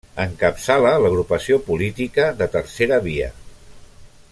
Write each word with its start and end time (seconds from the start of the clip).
Encapçala 0.21 0.93
l’agrupació 1.03 1.59
política 1.67 2.27
de 2.41 2.49
Tercera 2.57 3.01
Via. 3.09 3.31